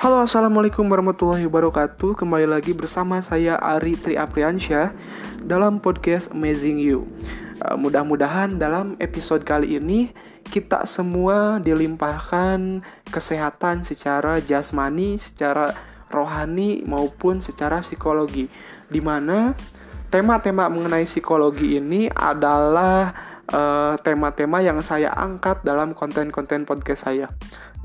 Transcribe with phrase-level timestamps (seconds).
[0.00, 2.16] Halo assalamualaikum warahmatullahi wabarakatuh.
[2.16, 4.96] Kembali lagi bersama saya Ari Tri Apriansyah
[5.44, 7.04] Dalam podcast Amazing You.
[7.60, 10.08] Uh, Mudah-mudahan dalam episode kali ini
[10.48, 12.80] Kita semua dilimpahkan
[13.12, 15.76] kesehatan secara jasmani Secara
[16.08, 18.48] rohani maupun secara psikologi.
[18.88, 19.52] Di mana
[20.08, 23.12] tema-tema mengenai psikologi ini adalah
[23.46, 27.30] eh, tema-tema uh, yang saya angkat dalam konten-konten podcast saya.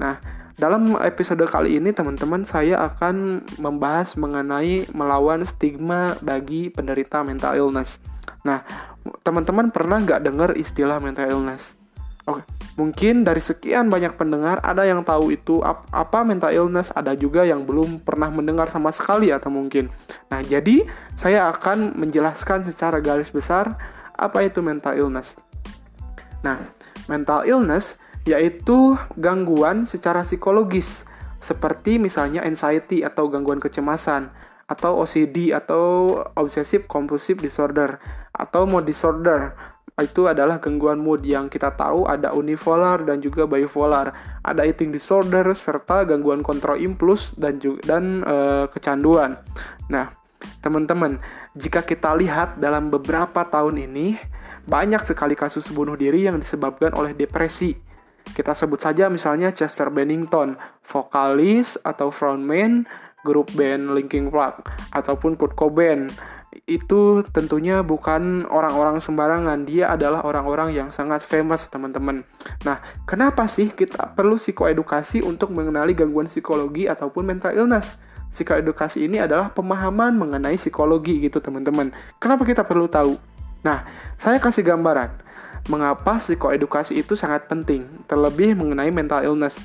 [0.02, 7.60] Nah, dalam episode kali ini teman-teman saya akan membahas mengenai melawan stigma bagi penderita mental
[7.60, 8.00] illness.
[8.48, 8.64] Nah,
[9.20, 11.76] teman-teman pernah nggak dengar istilah mental illness?
[12.26, 12.42] Oke,
[12.80, 15.60] mungkin dari sekian banyak pendengar ada yang tahu itu
[15.92, 19.92] apa mental illness, ada juga yang belum pernah mendengar sama sekali atau mungkin.
[20.32, 23.76] Nah, jadi saya akan menjelaskan secara garis besar
[24.16, 25.36] apa itu mental illness.
[26.42, 26.64] Nah,
[27.12, 31.06] mental illness yaitu gangguan secara psikologis
[31.38, 34.34] seperti misalnya anxiety atau gangguan kecemasan
[34.66, 38.02] atau OCD atau obsessive compulsive disorder
[38.34, 39.54] atau mood disorder.
[39.96, 44.12] Itu adalah gangguan mood yang kita tahu ada unipolar dan juga bipolar.
[44.44, 48.36] Ada eating disorder serta gangguan kontrol impuls dan juga dan e,
[48.74, 49.40] kecanduan.
[49.88, 50.12] Nah
[50.60, 51.22] teman-teman
[51.56, 54.20] jika kita lihat dalam beberapa tahun ini
[54.66, 57.86] banyak sekali kasus bunuh diri yang disebabkan oleh depresi
[58.34, 62.90] kita sebut saja misalnya Chester Bennington, vokalis atau frontman
[63.26, 66.10] grup band Linkin Park ataupun Kurt Cobain.
[66.66, 72.24] Itu tentunya bukan orang-orang sembarangan, dia adalah orang-orang yang sangat famous, teman-teman.
[72.64, 78.00] Nah, kenapa sih kita perlu psikoedukasi untuk mengenali gangguan psikologi ataupun mental illness?
[78.32, 81.92] Psikoedukasi ini adalah pemahaman mengenai psikologi gitu, teman-teman.
[82.24, 83.20] Kenapa kita perlu tahu?
[83.68, 83.84] Nah,
[84.16, 85.26] saya kasih gambaran
[85.66, 89.58] mengapa psikoedukasi itu sangat penting, terlebih mengenai mental illness.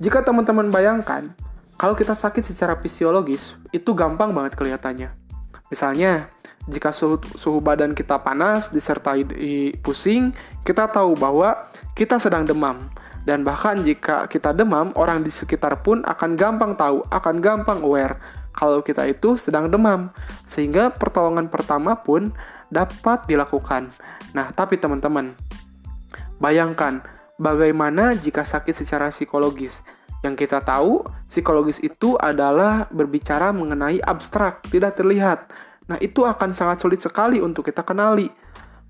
[0.00, 1.32] Jika teman-teman bayangkan,
[1.80, 5.12] kalau kita sakit secara fisiologis, itu gampang banget kelihatannya.
[5.72, 6.28] Misalnya,
[6.68, 9.24] jika suhu, suhu badan kita panas disertai
[9.80, 12.84] pusing, kita tahu bahwa kita sedang demam.
[13.24, 18.16] Dan bahkan jika kita demam, orang di sekitar pun akan gampang tahu, akan gampang aware
[18.52, 20.12] kalau kita itu sedang demam.
[20.48, 22.32] Sehingga pertolongan pertama pun
[22.70, 23.90] dapat dilakukan.
[24.32, 25.34] Nah, tapi teman-teman,
[26.38, 27.02] bayangkan
[27.36, 29.82] bagaimana jika sakit secara psikologis.
[30.20, 35.50] Yang kita tahu, psikologis itu adalah berbicara mengenai abstrak, tidak terlihat.
[35.90, 38.30] Nah, itu akan sangat sulit sekali untuk kita kenali.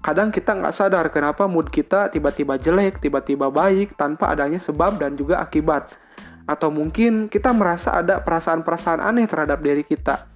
[0.00, 5.12] Kadang kita nggak sadar kenapa mood kita tiba-tiba jelek, tiba-tiba baik, tanpa adanya sebab dan
[5.14, 5.92] juga akibat.
[6.48, 10.26] Atau mungkin kita merasa ada perasaan-perasaan aneh terhadap diri kita.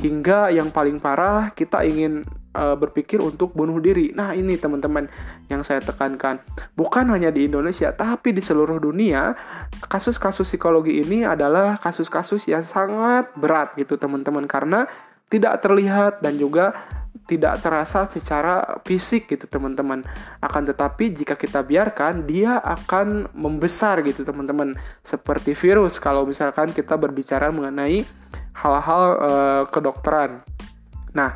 [0.00, 2.24] Hingga yang paling parah, kita ingin
[2.54, 4.10] uh, berpikir untuk bunuh diri.
[4.14, 5.06] Nah, ini teman-teman
[5.50, 6.42] yang saya tekankan.
[6.74, 9.34] Bukan hanya di Indonesia, tapi di seluruh dunia,
[9.86, 14.86] kasus-kasus psikologi ini adalah kasus-kasus yang sangat berat gitu, teman-teman, karena
[15.30, 16.74] tidak terlihat dan juga
[17.30, 20.02] tidak terasa secara fisik gitu teman-teman
[20.42, 24.74] akan tetapi jika kita biarkan dia akan membesar gitu teman-teman
[25.06, 28.02] seperti virus kalau misalkan kita berbicara mengenai
[28.58, 30.42] hal-hal uh, kedokteran
[31.14, 31.34] nah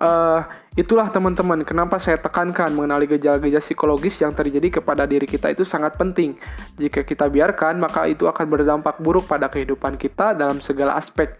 [0.00, 0.40] uh,
[0.76, 5.96] itulah teman-teman kenapa saya tekankan mengenali gejala-gejala psikologis yang terjadi kepada diri kita itu sangat
[5.96, 6.36] penting.
[6.76, 11.36] Jika kita biarkan, maka itu akan berdampak buruk pada kehidupan kita dalam segala aspek.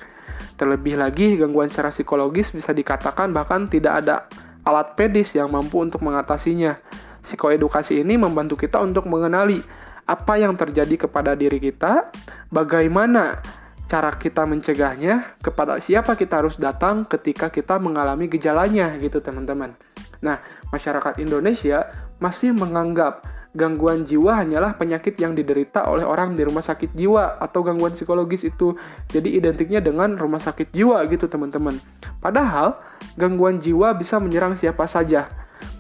[0.56, 4.25] Terlebih lagi, gangguan secara psikologis bisa dikatakan bahkan tidak ada
[4.65, 6.81] alat pedis yang mampu untuk mengatasinya.
[7.21, 9.59] Psikoedukasi ini membantu kita untuk mengenali
[10.06, 12.15] apa yang terjadi kepada diri kita,
[12.49, 13.43] bagaimana
[13.87, 19.79] cara kita mencegahnya, kepada siapa kita harus datang ketika kita mengalami gejalanya gitu teman-teman.
[20.21, 20.43] Nah,
[20.75, 21.87] masyarakat Indonesia
[22.19, 23.23] masih menganggap
[23.57, 28.45] gangguan jiwa hanyalah penyakit yang diderita oleh orang di rumah sakit jiwa atau gangguan psikologis
[28.45, 28.77] itu.
[29.09, 31.81] Jadi identiknya dengan rumah sakit jiwa gitu teman-teman.
[32.21, 32.77] Padahal
[33.17, 35.31] gangguan jiwa bisa menyerang siapa saja,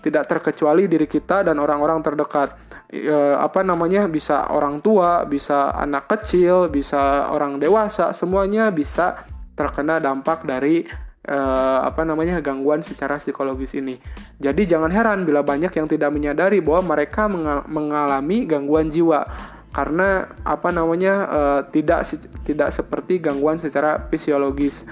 [0.00, 6.06] tidak terkecuali diri kita dan orang-orang terdekat e, apa namanya bisa orang tua, bisa anak
[6.06, 10.86] kecil, bisa orang dewasa, semuanya bisa terkena dampak dari
[11.26, 11.38] e,
[11.82, 13.98] apa namanya gangguan secara psikologis ini.
[14.38, 17.26] Jadi jangan heran bila banyak yang tidak menyadari bahwa mereka
[17.66, 19.26] mengalami gangguan jiwa
[19.74, 21.40] karena apa namanya e,
[21.74, 22.06] tidak
[22.46, 24.86] tidak seperti gangguan secara fisiologis.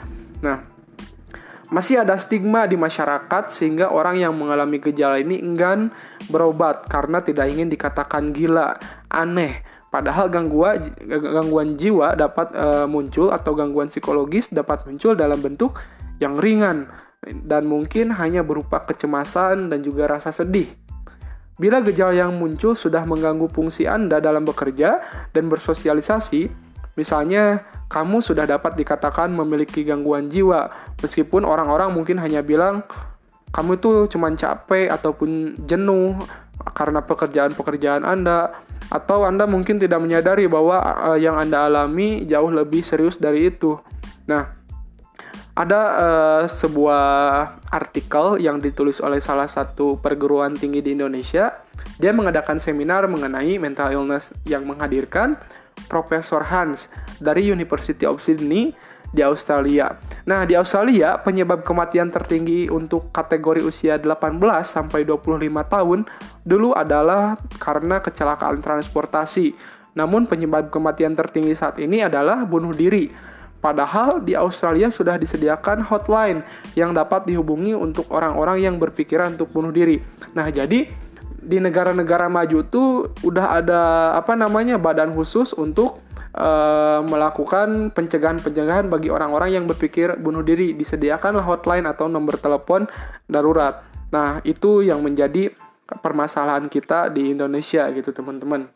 [0.45, 0.74] Nah,
[1.75, 5.91] masih ada stigma di masyarakat sehingga orang yang mengalami gejala ini enggan
[6.31, 8.79] berobat karena tidak ingin dikatakan gila,
[9.11, 9.67] aneh.
[9.91, 15.75] Padahal gangguan gangguan jiwa dapat e, muncul atau gangguan psikologis dapat muncul dalam bentuk
[16.23, 16.87] yang ringan
[17.27, 20.71] dan mungkin hanya berupa kecemasan dan juga rasa sedih.
[21.55, 24.99] Bila gejala yang muncul sudah mengganggu fungsi Anda dalam bekerja
[25.31, 26.64] dan bersosialisasi,
[26.95, 30.71] Misalnya, kamu sudah dapat dikatakan memiliki gangguan jiwa,
[31.03, 32.87] meskipun orang-orang mungkin hanya bilang
[33.55, 36.19] kamu itu cuma capek ataupun jenuh
[36.75, 38.51] karena pekerjaan-pekerjaan Anda,
[38.91, 43.79] atau Anda mungkin tidak menyadari bahwa uh, yang Anda alami jauh lebih serius dari itu.
[44.27, 44.51] Nah,
[45.55, 47.03] ada uh, sebuah
[47.71, 51.63] artikel yang ditulis oleh salah satu perguruan tinggi di Indonesia.
[52.03, 55.39] Dia mengadakan seminar mengenai mental illness yang menghadirkan
[55.87, 56.89] Profesor Hans
[57.21, 58.75] dari University of Sydney
[59.15, 59.95] di Australia.
[60.27, 65.39] Nah, di Australia penyebab kematian tertinggi untuk kategori usia 18 sampai 25
[65.71, 66.07] tahun
[66.43, 69.55] dulu adalah karena kecelakaan transportasi.
[69.95, 73.35] Namun penyebab kematian tertinggi saat ini adalah bunuh diri
[73.65, 76.45] Padahal di Australia sudah disediakan hotline
[76.77, 80.05] yang dapat dihubungi untuk orang-orang yang berpikiran untuk bunuh diri.
[80.37, 80.85] Nah, jadi
[81.45, 83.81] di negara-negara maju tuh udah ada
[84.17, 86.01] apa namanya badan khusus untuk
[86.35, 90.75] uh, melakukan pencegahan-pencegahan bagi orang-orang yang berpikir bunuh diri.
[90.75, 92.91] Disediakanlah hotline atau nomor telepon
[93.31, 93.85] darurat.
[94.11, 95.55] Nah, itu yang menjadi
[95.85, 98.67] permasalahan kita di Indonesia gitu, teman-teman.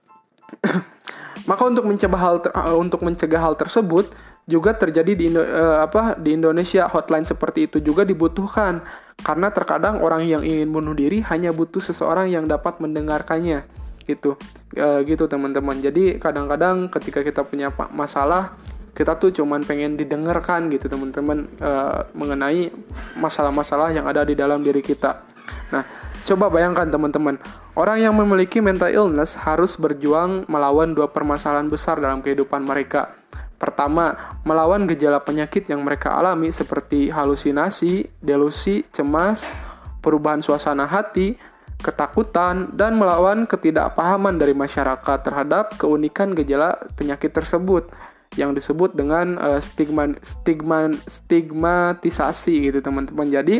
[1.48, 2.36] Maka untuk mencegah hal
[2.74, 4.10] untuk mencegah hal tersebut,
[4.48, 6.88] juga terjadi di uh, apa di Indonesia.
[6.88, 8.80] Hotline seperti itu juga dibutuhkan.
[9.20, 13.68] Karena terkadang orang yang ingin bunuh diri hanya butuh seseorang yang dapat mendengarkannya.
[14.08, 14.40] Gitu.
[14.72, 15.76] Uh, gitu teman-teman.
[15.84, 18.56] Jadi kadang-kadang ketika kita punya masalah
[18.96, 21.44] kita tuh cuman pengen didengarkan gitu teman-teman.
[21.60, 22.72] Uh, mengenai
[23.20, 25.28] masalah-masalah yang ada di dalam diri kita.
[25.76, 25.84] Nah
[26.24, 27.36] coba bayangkan teman-teman.
[27.76, 33.12] Orang yang memiliki mental illness harus berjuang melawan dua permasalahan besar dalam kehidupan mereka
[33.58, 39.50] Pertama, melawan gejala penyakit yang mereka alami seperti halusinasi, delusi, cemas,
[39.98, 41.34] perubahan suasana hati,
[41.82, 47.90] ketakutan, dan melawan ketidakpahaman dari masyarakat terhadap keunikan gejala penyakit tersebut
[48.38, 53.26] yang disebut dengan uh, stigma stigma stigmatisasi gitu teman-teman.
[53.26, 53.58] Jadi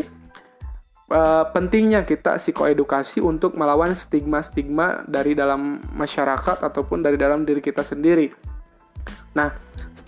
[1.11, 7.83] uh, pentingnya kita psikoedukasi untuk melawan stigma-stigma dari dalam masyarakat ataupun dari dalam diri kita
[7.83, 8.31] sendiri.
[9.37, 9.53] Nah,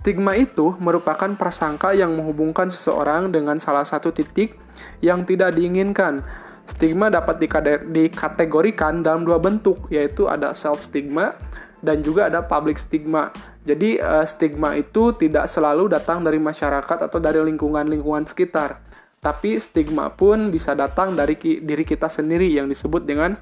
[0.02, 4.58] Stigma itu merupakan prasangka yang menghubungkan seseorang dengan salah satu titik
[4.98, 6.26] yang tidak diinginkan.
[6.66, 7.38] Stigma dapat
[7.86, 11.38] dikategorikan dalam dua bentuk, yaitu ada self stigma
[11.86, 13.30] dan juga ada public stigma.
[13.62, 18.82] Jadi uh, stigma itu tidak selalu datang dari masyarakat atau dari lingkungan-lingkungan sekitar,
[19.22, 23.38] tapi stigma pun bisa datang dari diri kita sendiri yang disebut dengan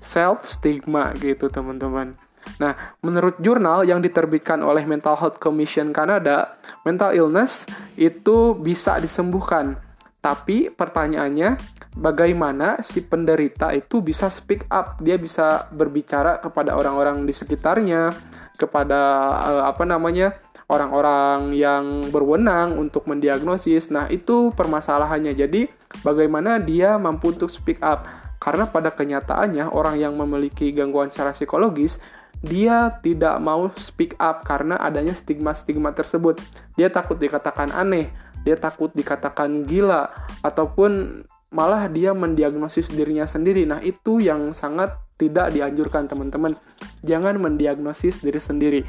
[0.00, 2.27] self stigma gitu, teman-teman.
[2.56, 7.68] Nah, menurut jurnal yang diterbitkan oleh Mental Health Commission Kanada, mental illness
[8.00, 9.76] itu bisa disembuhkan.
[10.18, 11.60] Tapi pertanyaannya,
[11.94, 14.98] bagaimana si penderita itu bisa speak up?
[14.98, 18.16] Dia bisa berbicara kepada orang-orang di sekitarnya,
[18.58, 19.00] kepada
[19.46, 20.34] uh, apa namanya?
[20.68, 23.88] orang-orang yang berwenang untuk mendiagnosis.
[23.88, 25.32] Nah, itu permasalahannya.
[25.32, 25.64] Jadi,
[26.04, 28.04] bagaimana dia mampu untuk speak up?
[28.38, 31.98] Karena pada kenyataannya orang yang memiliki gangguan secara psikologis
[32.38, 36.38] dia tidak mau speak up karena adanya stigma-stigma tersebut.
[36.78, 38.10] Dia takut dikatakan aneh,
[38.46, 40.10] dia takut dikatakan gila,
[40.46, 43.64] ataupun malah dia mendiagnosis dirinya sendiri.
[43.66, 46.54] Nah, itu yang sangat tidak dianjurkan, teman-teman.
[47.02, 48.80] Jangan mendiagnosis diri sendiri.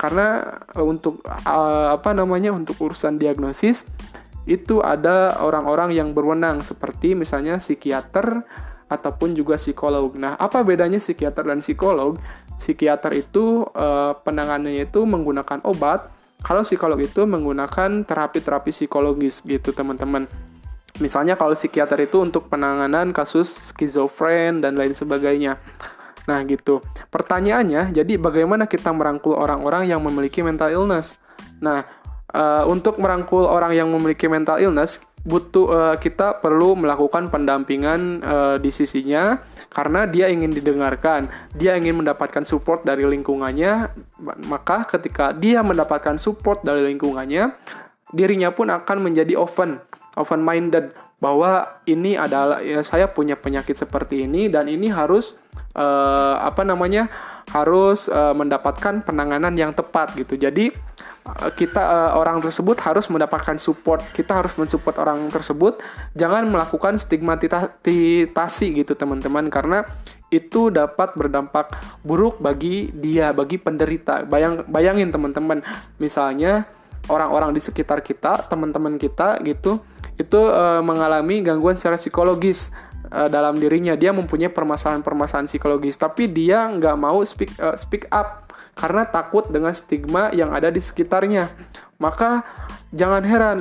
[0.00, 2.50] Karena e, untuk uh, apa namanya?
[2.50, 3.86] untuk urusan diagnosis
[4.44, 8.44] itu ada orang-orang yang berwenang seperti misalnya psikiater
[8.88, 10.12] ataupun juga psikolog.
[10.16, 12.20] Nah, apa bedanya psikiater dan psikolog?
[12.58, 16.10] psikiater itu uh, penanganannya itu menggunakan obat,
[16.44, 20.28] kalau psikolog itu menggunakan terapi-terapi psikologis gitu teman-teman.
[21.02, 25.58] Misalnya kalau psikiater itu untuk penanganan kasus skizofren dan lain sebagainya.
[26.30, 26.78] Nah gitu.
[27.10, 31.18] Pertanyaannya, jadi bagaimana kita merangkul orang-orang yang memiliki mental illness?
[31.58, 31.82] Nah,
[32.30, 38.56] uh, untuk merangkul orang yang memiliki mental illness, butuh uh, kita perlu melakukan pendampingan uh,
[38.60, 39.40] di sisinya
[39.72, 43.88] karena dia ingin didengarkan, dia ingin mendapatkan support dari lingkungannya,
[44.46, 47.56] maka ketika dia mendapatkan support dari lingkungannya,
[48.12, 49.80] dirinya pun akan menjadi open,
[50.14, 50.92] open minded
[51.24, 55.40] bahwa ini adalah ya, saya punya penyakit seperti ini dan ini harus
[55.72, 57.08] uh, apa namanya
[57.48, 60.36] harus uh, mendapatkan penanganan yang tepat gitu.
[60.36, 60.68] Jadi
[61.56, 64.04] kita uh, orang tersebut harus mendapatkan support.
[64.12, 65.80] Kita harus mensupport orang tersebut.
[66.12, 69.88] Jangan melakukan stigmatisasi gitu teman-teman karena
[70.28, 71.72] itu dapat berdampak
[72.04, 74.28] buruk bagi dia bagi penderita.
[74.28, 75.64] Bayang bayangin teman-teman.
[75.96, 76.68] Misalnya
[77.08, 79.80] orang-orang di sekitar kita teman-teman kita gitu
[80.20, 82.68] itu uh, mengalami gangguan secara psikologis
[83.08, 83.96] uh, dalam dirinya.
[83.96, 88.43] Dia mempunyai permasalahan-permasalahan psikologis tapi dia nggak mau speak uh, speak up
[88.74, 91.50] karena takut dengan stigma yang ada di sekitarnya.
[92.02, 92.42] Maka
[92.90, 93.58] jangan heran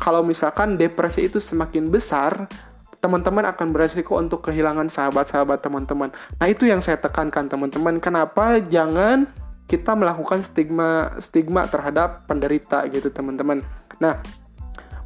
[0.00, 2.48] kalau misalkan depresi itu semakin besar,
[2.98, 6.08] teman-teman akan beresiko untuk kehilangan sahabat-sahabat teman-teman.
[6.40, 8.00] Nah, itu yang saya tekankan teman-teman.
[8.00, 9.28] Kenapa jangan
[9.68, 13.60] kita melakukan stigma stigma terhadap penderita gitu, teman-teman.
[14.00, 14.24] Nah,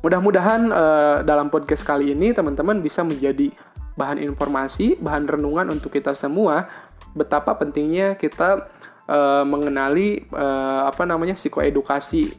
[0.02, 3.50] mudah-mudahan uh, dalam podcast kali ini teman-teman bisa menjadi
[3.98, 6.70] bahan informasi, bahan renungan untuk kita semua
[7.18, 8.70] betapa pentingnya kita
[9.08, 12.30] uh, mengenali uh, apa namanya psikoedukasi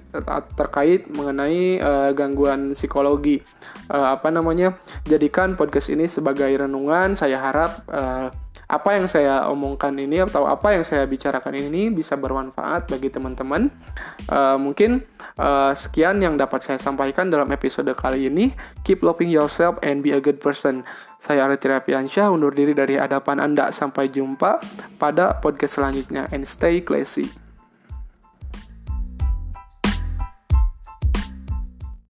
[0.56, 3.42] terkait mengenai uh, gangguan psikologi.
[3.90, 4.78] Uh, apa namanya?
[5.10, 7.18] Jadikan podcast ini sebagai renungan.
[7.18, 8.30] Saya harap uh,
[8.70, 13.74] apa yang saya omongkan ini atau apa yang saya bicarakan ini bisa bermanfaat bagi teman-teman.
[14.30, 15.02] Uh, mungkin
[15.42, 18.54] uh, sekian yang dapat saya sampaikan dalam episode kali ini.
[18.86, 20.86] Keep loving yourself and be a good person.
[21.18, 23.74] Saya Arti Rapiansyah undur diri dari hadapan Anda.
[23.74, 24.62] Sampai jumpa
[25.02, 27.49] pada podcast selanjutnya and stay classy.